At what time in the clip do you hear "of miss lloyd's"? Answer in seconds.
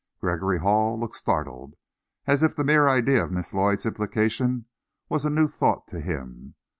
3.25-3.85